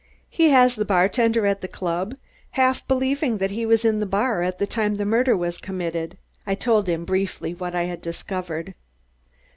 [0.31, 2.15] He has the bartender at the club
[2.57, 6.17] half believing that he was in the bar at the time the murder was committed."
[6.43, 8.73] I told him briefly what I had discovered.